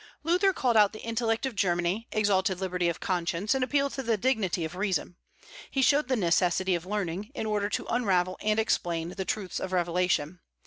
[0.23, 4.17] Luther called out the intellect of Germany, exalted liberty of conscience, and appealed to the
[4.17, 5.15] dignity of reason.
[5.69, 9.71] He showed the necessity of learning, in order to unravel and explain the truths of
[9.73, 10.39] revelation.